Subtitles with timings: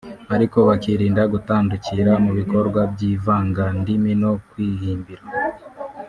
[0.35, 5.23] ariko bakirinda gutandukira mu bikorwa by’ivangandimi no kwihimbira